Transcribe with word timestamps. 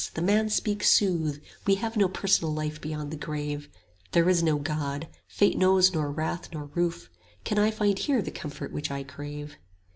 the 0.15 0.21
man 0.23 0.49
speaks 0.49 0.89
sooth: 0.89 1.39
We 1.67 1.75
have 1.75 1.95
no 1.95 2.07
personal 2.09 2.51
life 2.51 2.81
beyond 2.81 3.11
the 3.11 3.15
grave; 3.17 3.69
There 4.13 4.27
is 4.27 4.41
no 4.41 4.57
God; 4.57 5.07
Fate 5.27 5.59
knows 5.59 5.93
nor 5.93 6.11
wrath 6.11 6.49
nor 6.51 6.71
ruth: 6.73 7.09
Can 7.43 7.59
I 7.59 7.69
find 7.69 7.99
here 7.99 8.23
the 8.23 8.31
comfort 8.31 8.73
which 8.73 8.89
I 8.89 9.03
crave? 9.03 9.57